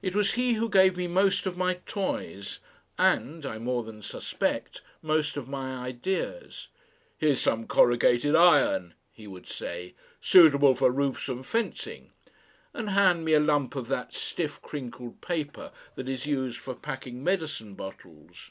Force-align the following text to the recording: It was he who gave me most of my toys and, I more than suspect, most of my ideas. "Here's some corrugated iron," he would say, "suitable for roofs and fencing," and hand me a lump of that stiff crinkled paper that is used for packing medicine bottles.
It 0.00 0.16
was 0.16 0.32
he 0.40 0.54
who 0.54 0.70
gave 0.70 0.96
me 0.96 1.06
most 1.06 1.44
of 1.44 1.54
my 1.54 1.74
toys 1.84 2.60
and, 2.98 3.44
I 3.44 3.58
more 3.58 3.82
than 3.82 4.00
suspect, 4.00 4.80
most 5.02 5.36
of 5.36 5.50
my 5.50 5.84
ideas. 5.86 6.68
"Here's 7.18 7.42
some 7.42 7.66
corrugated 7.66 8.34
iron," 8.34 8.94
he 9.12 9.26
would 9.26 9.46
say, 9.46 9.92
"suitable 10.18 10.74
for 10.74 10.90
roofs 10.90 11.28
and 11.28 11.44
fencing," 11.44 12.12
and 12.72 12.88
hand 12.88 13.22
me 13.26 13.34
a 13.34 13.38
lump 13.40 13.76
of 13.76 13.88
that 13.88 14.14
stiff 14.14 14.62
crinkled 14.62 15.20
paper 15.20 15.72
that 15.94 16.08
is 16.08 16.24
used 16.24 16.56
for 16.56 16.74
packing 16.74 17.22
medicine 17.22 17.74
bottles. 17.74 18.50